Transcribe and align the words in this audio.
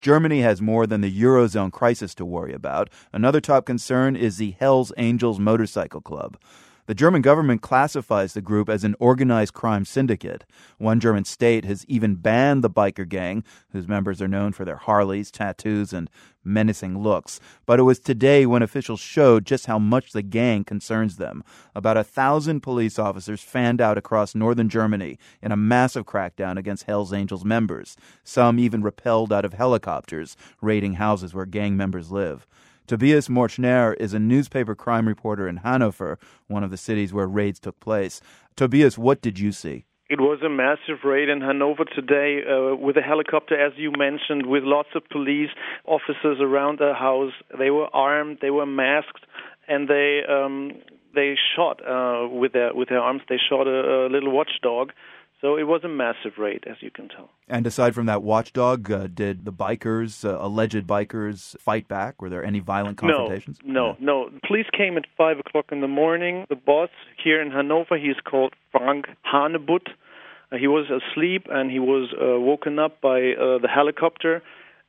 Germany 0.00 0.40
has 0.40 0.62
more 0.62 0.86
than 0.86 1.02
the 1.02 1.20
Eurozone 1.22 1.70
crisis 1.70 2.14
to 2.14 2.24
worry 2.24 2.54
about. 2.54 2.88
Another 3.12 3.40
top 3.40 3.66
concern 3.66 4.16
is 4.16 4.38
the 4.38 4.52
Hells 4.58 4.92
Angels 4.96 5.38
Motorcycle 5.38 6.00
Club. 6.00 6.38
The 6.86 6.94
German 6.94 7.22
government 7.22 7.62
classifies 7.62 8.34
the 8.34 8.40
group 8.40 8.68
as 8.68 8.84
an 8.84 8.96
organized 8.98 9.54
crime 9.54 9.84
syndicate. 9.84 10.44
One 10.78 10.98
German 10.98 11.24
state 11.24 11.64
has 11.64 11.84
even 11.86 12.16
banned 12.16 12.64
the 12.64 12.70
biker 12.70 13.08
gang, 13.08 13.44
whose 13.70 13.86
members 13.86 14.20
are 14.20 14.28
known 14.28 14.52
for 14.52 14.64
their 14.64 14.76
Harleys, 14.76 15.30
tattoos, 15.30 15.92
and 15.92 16.10
menacing 16.42 16.98
looks. 16.98 17.38
But 17.66 17.78
it 17.78 17.84
was 17.84 17.98
today 18.00 18.46
when 18.46 18.62
officials 18.62 19.00
showed 19.00 19.44
just 19.44 19.66
how 19.66 19.78
much 19.78 20.12
the 20.12 20.22
gang 20.22 20.64
concerns 20.64 21.16
them. 21.16 21.44
About 21.74 21.96
a 21.96 22.04
thousand 22.04 22.60
police 22.60 22.98
officers 22.98 23.42
fanned 23.42 23.80
out 23.80 23.98
across 23.98 24.34
northern 24.34 24.68
Germany 24.68 25.18
in 25.42 25.52
a 25.52 25.56
massive 25.56 26.06
crackdown 26.06 26.56
against 26.56 26.84
Hells 26.84 27.12
Angels 27.12 27.44
members. 27.44 27.96
Some 28.24 28.58
even 28.58 28.82
rappelled 28.82 29.32
out 29.32 29.44
of 29.44 29.52
helicopters, 29.52 30.36
raiding 30.60 30.94
houses 30.94 31.34
where 31.34 31.46
gang 31.46 31.76
members 31.76 32.10
live. 32.10 32.46
Tobias 32.90 33.28
Morchner 33.28 33.94
is 34.00 34.14
a 34.14 34.18
newspaper 34.18 34.74
crime 34.74 35.06
reporter 35.06 35.46
in 35.46 35.58
Hanover, 35.58 36.18
one 36.48 36.64
of 36.64 36.72
the 36.72 36.76
cities 36.76 37.14
where 37.14 37.28
raids 37.28 37.60
took 37.60 37.78
place. 37.78 38.20
Tobias, 38.56 38.98
what 38.98 39.22
did 39.22 39.38
you 39.38 39.52
see? 39.52 39.84
It 40.08 40.18
was 40.18 40.42
a 40.44 40.48
massive 40.48 41.04
raid 41.04 41.28
in 41.28 41.40
Hanover 41.40 41.84
today 41.84 42.40
uh, 42.42 42.74
with 42.74 42.96
a 42.96 43.00
helicopter, 43.00 43.54
as 43.54 43.72
you 43.76 43.92
mentioned, 43.96 44.46
with 44.46 44.64
lots 44.64 44.88
of 44.96 45.08
police 45.08 45.50
officers 45.84 46.38
around 46.40 46.80
the 46.80 46.92
house. 46.92 47.30
They 47.56 47.70
were 47.70 47.86
armed, 47.94 48.38
they 48.42 48.50
were 48.50 48.66
masked, 48.66 49.24
and 49.68 49.86
they 49.86 50.22
um, 50.28 50.72
they 51.14 51.36
shot 51.54 51.78
uh, 51.86 52.28
with 52.28 52.54
their 52.54 52.74
with 52.74 52.88
their 52.88 52.98
arms. 52.98 53.22
They 53.28 53.38
shot 53.38 53.68
a, 53.68 54.06
a 54.06 54.10
little 54.10 54.32
watchdog 54.32 54.90
so 55.40 55.56
it 55.56 55.64
was 55.64 55.82
a 55.84 55.88
massive 55.88 56.38
raid, 56.38 56.64
as 56.68 56.76
you 56.80 56.90
can 56.90 57.08
tell. 57.08 57.30
And 57.48 57.66
aside 57.66 57.94
from 57.94 58.06
that 58.06 58.22
watchdog, 58.22 58.90
uh, 58.90 59.06
did 59.06 59.44
the 59.44 59.52
bikers, 59.52 60.24
uh, 60.24 60.38
alleged 60.40 60.86
bikers, 60.86 61.58
fight 61.58 61.88
back? 61.88 62.20
Were 62.20 62.28
there 62.28 62.44
any 62.44 62.60
violent 62.60 62.98
confrontations? 62.98 63.58
No, 63.64 63.96
no, 64.00 64.26
no. 64.28 64.30
Police 64.46 64.66
came 64.76 64.96
at 64.96 65.06
5 65.16 65.38
o'clock 65.38 65.66
in 65.72 65.80
the 65.80 65.88
morning. 65.88 66.44
The 66.48 66.56
boss 66.56 66.90
here 67.22 67.40
in 67.40 67.50
Hanover, 67.50 67.96
he's 67.96 68.20
called 68.28 68.54
Frank 68.70 69.06
Hanebutt. 69.24 69.88
Uh, 70.52 70.56
he 70.56 70.66
was 70.66 70.86
asleep 70.90 71.46
and 71.50 71.70
he 71.70 71.78
was 71.78 72.12
uh, 72.12 72.38
woken 72.38 72.78
up 72.78 73.00
by 73.00 73.32
uh, 73.32 73.58
the 73.58 73.68
helicopter. 73.72 74.42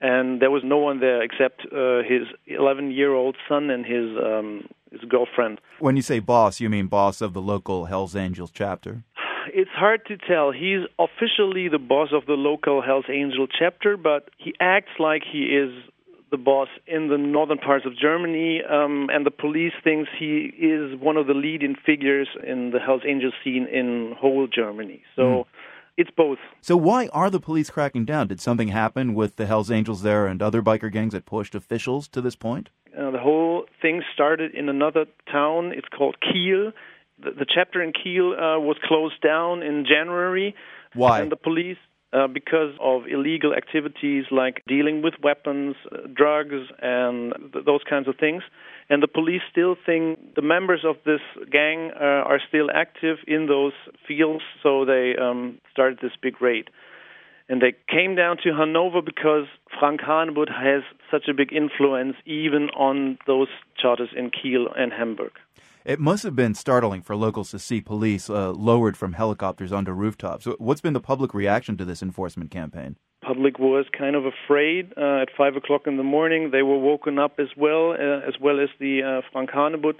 And 0.00 0.40
there 0.40 0.50
was 0.50 0.62
no 0.64 0.78
one 0.78 1.00
there 1.00 1.22
except 1.22 1.66
uh, 1.72 2.02
his 2.08 2.22
11 2.46 2.92
year 2.92 3.12
old 3.12 3.36
son 3.48 3.68
and 3.68 3.84
his 3.84 4.16
um, 4.16 4.68
his 4.92 5.00
girlfriend. 5.02 5.60
When 5.80 5.96
you 5.96 6.02
say 6.02 6.18
boss, 6.20 6.60
you 6.60 6.70
mean 6.70 6.86
boss 6.86 7.20
of 7.20 7.34
the 7.34 7.42
local 7.42 7.86
Hells 7.86 8.16
Angels 8.16 8.50
chapter? 8.54 9.04
It's 9.52 9.70
hard 9.70 10.06
to 10.06 10.16
tell. 10.16 10.52
He's 10.52 10.86
officially 10.98 11.68
the 11.68 11.78
boss 11.78 12.10
of 12.12 12.26
the 12.26 12.34
local 12.34 12.82
Hells 12.82 13.06
Angel 13.08 13.46
chapter, 13.46 13.96
but 13.96 14.30
he 14.38 14.54
acts 14.60 14.92
like 14.98 15.22
he 15.30 15.44
is 15.44 15.72
the 16.30 16.36
boss 16.36 16.68
in 16.86 17.08
the 17.08 17.16
northern 17.16 17.58
parts 17.58 17.86
of 17.86 17.96
Germany, 17.96 18.60
um, 18.68 19.08
and 19.10 19.24
the 19.24 19.30
police 19.30 19.72
thinks 19.82 20.10
he 20.18 20.52
is 20.58 20.98
one 21.00 21.16
of 21.16 21.26
the 21.26 21.34
leading 21.34 21.74
figures 21.74 22.28
in 22.46 22.70
the 22.70 22.78
Hells 22.78 23.02
Angel 23.06 23.32
scene 23.42 23.66
in 23.66 24.14
whole 24.18 24.46
Germany. 24.46 25.02
So. 25.16 25.22
Mm. 25.22 25.44
It's 26.00 26.12
both. 26.16 26.38
So 26.60 26.76
why 26.76 27.08
are 27.08 27.28
the 27.28 27.40
police 27.40 27.70
cracking 27.70 28.04
down? 28.04 28.28
Did 28.28 28.40
something 28.40 28.68
happen 28.68 29.14
with 29.14 29.34
the 29.34 29.46
Hells 29.46 29.68
Angels 29.68 30.02
there 30.02 30.28
and 30.28 30.40
other 30.40 30.62
biker 30.62 30.92
gangs 30.92 31.12
that 31.12 31.26
pushed 31.26 31.56
officials 31.56 32.06
to 32.10 32.20
this 32.20 32.36
point? 32.36 32.70
Uh, 32.96 33.10
the 33.10 33.18
whole 33.18 33.64
thing 33.82 34.04
started 34.14 34.54
in 34.54 34.68
another 34.68 35.06
town. 35.28 35.72
It's 35.72 35.88
called 35.88 36.14
Kiel 36.20 36.70
the, 37.22 37.30
the 37.30 37.46
chapter 37.46 37.82
in 37.82 37.92
Kiel 37.92 38.32
uh, 38.32 38.58
was 38.58 38.76
closed 38.84 39.20
down 39.22 39.62
in 39.62 39.84
January. 39.86 40.54
Why? 40.94 41.20
And 41.20 41.30
the 41.30 41.36
police, 41.36 41.76
uh, 42.12 42.26
because 42.26 42.74
of 42.80 43.02
illegal 43.06 43.54
activities 43.54 44.24
like 44.30 44.62
dealing 44.66 45.02
with 45.02 45.14
weapons, 45.22 45.76
uh, 45.92 46.06
drugs, 46.14 46.70
and 46.80 47.34
th- 47.52 47.64
those 47.64 47.80
kinds 47.88 48.08
of 48.08 48.16
things. 48.16 48.42
And 48.90 49.02
the 49.02 49.08
police 49.08 49.42
still 49.50 49.76
think 49.84 50.34
the 50.34 50.42
members 50.42 50.80
of 50.84 50.96
this 51.04 51.20
gang 51.50 51.90
uh, 51.94 52.24
are 52.30 52.40
still 52.48 52.70
active 52.72 53.18
in 53.26 53.46
those 53.46 53.74
fields, 54.06 54.42
so 54.62 54.84
they 54.84 55.14
um, 55.20 55.58
started 55.70 55.98
this 56.00 56.12
big 56.22 56.40
raid. 56.40 56.70
And 57.50 57.62
they 57.62 57.74
came 57.90 58.14
down 58.14 58.36
to 58.44 58.54
Hanover 58.54 59.00
because 59.00 59.46
Frank 59.78 60.00
Hanebutt 60.00 60.50
has 60.50 60.82
such 61.10 61.28
a 61.28 61.34
big 61.34 61.52
influence 61.52 62.16
even 62.26 62.68
on 62.76 63.18
those 63.26 63.48
charters 63.78 64.10
in 64.14 64.30
Kiel 64.30 64.68
and 64.76 64.92
Hamburg. 64.92 65.32
It 65.88 65.98
must 65.98 66.22
have 66.24 66.36
been 66.36 66.54
startling 66.54 67.00
for 67.00 67.16
locals 67.16 67.50
to 67.52 67.58
see 67.58 67.80
police 67.80 68.28
uh, 68.28 68.50
lowered 68.50 68.94
from 68.94 69.14
helicopters 69.14 69.72
onto 69.72 69.90
rooftops. 69.92 70.46
What's 70.58 70.82
been 70.82 70.92
the 70.92 71.00
public 71.00 71.32
reaction 71.32 71.78
to 71.78 71.84
this 71.86 72.02
enforcement 72.02 72.50
campaign? 72.50 72.96
Public 73.22 73.58
was 73.58 73.86
kind 73.98 74.14
of 74.14 74.26
afraid 74.26 74.92
uh, 74.98 75.22
at 75.22 75.30
five 75.34 75.56
o'clock 75.56 75.86
in 75.86 75.96
the 75.96 76.02
morning. 76.02 76.50
They 76.50 76.60
were 76.60 76.78
woken 76.78 77.18
up 77.18 77.40
as 77.40 77.48
well, 77.56 77.92
uh, 77.92 78.20
as 78.28 78.34
well 78.38 78.60
as 78.60 78.68
the 78.78 79.00
uh, 79.02 79.26
Frank 79.32 79.48
Hanebutt. 79.48 79.94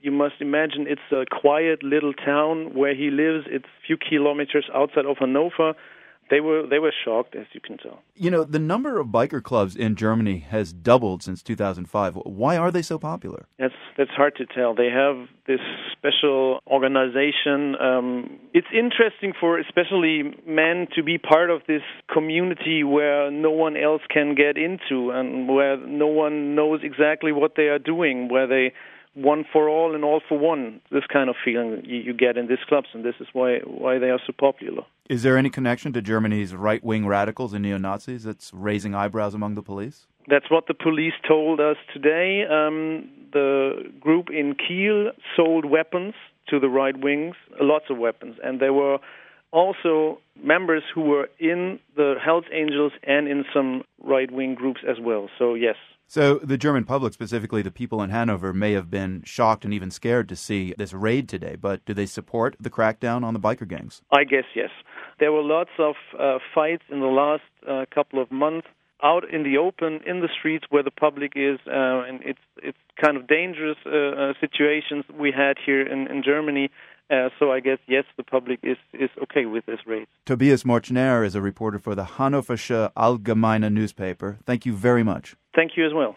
You 0.00 0.12
must 0.12 0.36
imagine 0.38 0.86
it's 0.88 1.10
a 1.10 1.24
quiet 1.28 1.82
little 1.82 2.12
town 2.12 2.72
where 2.72 2.94
he 2.94 3.10
lives. 3.10 3.46
It's 3.50 3.64
a 3.64 3.84
few 3.84 3.96
kilometers 3.96 4.70
outside 4.72 5.06
of 5.06 5.16
Hanover 5.18 5.74
they 6.32 6.40
were 6.40 6.66
they 6.66 6.78
were 6.78 6.94
shocked, 7.04 7.34
as 7.36 7.46
you 7.52 7.60
can 7.60 7.76
tell. 7.76 8.02
You 8.14 8.30
know, 8.30 8.42
the 8.42 8.58
number 8.58 8.98
of 8.98 9.08
biker 9.08 9.42
clubs 9.42 9.76
in 9.76 9.96
Germany 9.96 10.38
has 10.38 10.72
doubled 10.72 11.22
since 11.22 11.42
2005. 11.42 12.14
Why 12.24 12.56
are 12.56 12.70
they 12.70 12.80
so 12.80 12.98
popular? 12.98 13.46
That's 13.58 13.74
that's 13.96 14.10
hard 14.10 14.36
to 14.36 14.46
tell. 14.46 14.74
They 14.74 14.88
have 14.88 15.28
this 15.46 15.60
special 15.92 16.60
organization. 16.66 17.76
Um, 17.80 18.38
it's 18.54 18.66
interesting 18.72 19.32
for 19.38 19.58
especially 19.58 20.34
men 20.46 20.86
to 20.94 21.02
be 21.02 21.18
part 21.18 21.50
of 21.50 21.62
this 21.66 21.82
community 22.12 22.84
where 22.84 23.30
no 23.30 23.50
one 23.50 23.76
else 23.76 24.02
can 24.08 24.34
get 24.34 24.56
into 24.56 25.10
and 25.10 25.48
where 25.48 25.76
no 25.76 26.06
one 26.06 26.54
knows 26.54 26.80
exactly 26.82 27.32
what 27.32 27.52
they 27.56 27.64
are 27.64 27.78
doing, 27.78 28.28
where 28.28 28.46
they 28.46 28.72
one 29.14 29.44
for 29.52 29.68
all 29.68 29.94
and 29.94 30.04
all 30.04 30.22
for 30.26 30.38
one. 30.38 30.80
This 30.90 31.04
kind 31.12 31.28
of 31.28 31.36
feeling 31.44 31.82
you, 31.84 31.98
you 31.98 32.14
get 32.14 32.36
in 32.38 32.48
these 32.48 32.64
clubs, 32.68 32.88
and 32.94 33.04
this 33.04 33.14
is 33.20 33.26
why 33.32 33.58
why 33.64 33.98
they 33.98 34.10
are 34.10 34.20
so 34.26 34.32
popular. 34.38 34.82
Is 35.08 35.22
there 35.22 35.36
any 35.36 35.50
connection 35.50 35.92
to 35.92 36.00
Germany's 36.00 36.54
right 36.54 36.82
wing 36.82 37.06
radicals 37.06 37.52
and 37.52 37.62
neo 37.62 37.76
Nazis 37.76 38.24
that's 38.24 38.50
raising 38.54 38.94
eyebrows 38.94 39.34
among 39.34 39.54
the 39.54 39.62
police? 39.62 40.06
That's 40.28 40.50
what 40.50 40.66
the 40.66 40.74
police 40.74 41.14
told 41.26 41.60
us 41.60 41.76
today. 41.92 42.44
Um, 42.48 43.08
the 43.32 43.90
group 44.00 44.28
in 44.30 44.54
Kiel 44.54 45.12
sold 45.36 45.64
weapons 45.64 46.14
to 46.48 46.60
the 46.60 46.68
right 46.68 46.98
wings, 46.98 47.34
lots 47.60 47.86
of 47.90 47.98
weapons, 47.98 48.36
and 48.42 48.60
there 48.60 48.72
were 48.72 48.98
also 49.52 50.18
members 50.42 50.82
who 50.94 51.02
were 51.02 51.28
in 51.38 51.78
the 51.96 52.14
Hells 52.22 52.44
Angels 52.52 52.92
and 53.02 53.28
in 53.28 53.44
some 53.52 53.82
right 54.02 54.30
wing 54.30 54.54
groups 54.54 54.80
as 54.88 54.96
well. 55.00 55.28
So, 55.38 55.54
yes, 55.54 55.76
so 56.12 56.40
the 56.40 56.58
German 56.58 56.84
public, 56.84 57.14
specifically 57.14 57.62
the 57.62 57.70
people 57.70 58.02
in 58.02 58.10
Hanover, 58.10 58.52
may 58.52 58.72
have 58.72 58.90
been 58.90 59.22
shocked 59.24 59.64
and 59.64 59.72
even 59.72 59.90
scared 59.90 60.28
to 60.28 60.36
see 60.36 60.74
this 60.76 60.92
raid 60.92 61.26
today. 61.26 61.56
But 61.58 61.82
do 61.86 61.94
they 61.94 62.04
support 62.04 62.54
the 62.60 62.68
crackdown 62.68 63.24
on 63.24 63.32
the 63.32 63.40
biker 63.40 63.66
gangs? 63.66 64.02
I 64.10 64.24
guess 64.24 64.44
yes. 64.54 64.68
There 65.20 65.32
were 65.32 65.42
lots 65.42 65.70
of 65.78 65.94
uh, 66.20 66.38
fights 66.54 66.82
in 66.90 67.00
the 67.00 67.06
last 67.06 67.44
uh, 67.66 67.86
couple 67.94 68.20
of 68.20 68.30
months 68.30 68.66
out 69.02 69.28
in 69.28 69.42
the 69.42 69.58
open 69.58 70.00
in 70.06 70.20
the 70.20 70.28
streets 70.38 70.64
where 70.70 70.82
the 70.82 70.90
public 70.90 71.32
is, 71.34 71.58
uh, 71.66 72.02
and 72.08 72.20
it's 72.24 72.38
it's 72.62 72.78
kind 73.02 73.16
of 73.16 73.26
dangerous 73.26 73.78
uh, 73.84 73.90
uh, 73.90 74.32
situations 74.40 75.04
we 75.18 75.32
had 75.32 75.56
here 75.64 75.82
in, 75.82 76.06
in 76.08 76.22
Germany. 76.22 76.70
Uh, 77.10 77.28
so 77.38 77.52
I 77.52 77.60
guess 77.60 77.78
yes, 77.86 78.04
the 78.16 78.22
public 78.22 78.60
is 78.62 78.78
is 78.92 79.10
okay 79.24 79.46
with 79.46 79.66
this 79.66 79.80
raid. 79.86 80.06
Tobias 80.24 80.62
Morchner 80.64 81.24
is 81.24 81.34
a 81.34 81.40
reporter 81.40 81.78
for 81.78 81.94
the 81.94 82.04
Hannoversche 82.04 82.90
Allgemeine 82.96 83.72
newspaper. 83.72 84.38
Thank 84.46 84.64
you 84.64 84.74
very 84.74 85.02
much. 85.02 85.36
Thank 85.54 85.72
you 85.76 85.84
as 85.86 85.92
well. 85.92 86.16